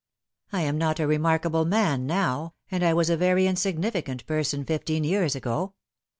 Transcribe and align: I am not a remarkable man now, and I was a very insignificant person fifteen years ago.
I 0.51 0.61
am 0.61 0.79
not 0.79 0.99
a 0.99 1.05
remarkable 1.05 1.63
man 1.63 2.07
now, 2.07 2.55
and 2.71 2.83
I 2.83 2.91
was 2.91 3.11
a 3.11 3.15
very 3.15 3.45
insignificant 3.45 4.25
person 4.25 4.65
fifteen 4.65 5.03
years 5.03 5.35
ago. 5.35 5.75